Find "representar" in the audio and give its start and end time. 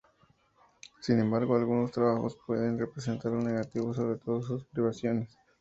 2.79-3.33